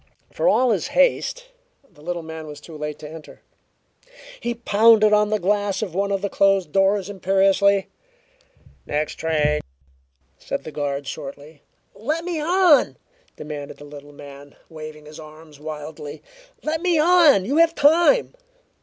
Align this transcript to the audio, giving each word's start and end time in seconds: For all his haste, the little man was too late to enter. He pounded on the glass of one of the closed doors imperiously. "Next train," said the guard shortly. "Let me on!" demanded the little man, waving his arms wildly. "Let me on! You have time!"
For 0.33 0.47
all 0.49 0.71
his 0.71 0.87
haste, 0.97 1.49
the 1.87 2.01
little 2.01 2.23
man 2.23 2.47
was 2.47 2.59
too 2.59 2.75
late 2.75 2.97
to 2.97 3.07
enter. 3.07 3.43
He 4.39 4.55
pounded 4.55 5.13
on 5.13 5.29
the 5.29 5.37
glass 5.37 5.83
of 5.83 5.93
one 5.93 6.11
of 6.11 6.23
the 6.23 6.27
closed 6.29 6.71
doors 6.71 7.07
imperiously. 7.07 7.85
"Next 8.87 9.13
train," 9.13 9.61
said 10.39 10.63
the 10.63 10.71
guard 10.71 11.05
shortly. 11.05 11.61
"Let 11.93 12.25
me 12.25 12.39
on!" 12.41 12.97
demanded 13.35 13.77
the 13.77 13.85
little 13.85 14.11
man, 14.11 14.55
waving 14.69 15.05
his 15.05 15.19
arms 15.19 15.59
wildly. 15.59 16.23
"Let 16.63 16.81
me 16.81 16.97
on! 16.97 17.45
You 17.45 17.57
have 17.57 17.75
time!" 17.75 18.33